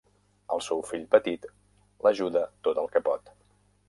[0.53, 1.45] El seu fill petit
[2.05, 3.31] l'ajuda tot el que pot.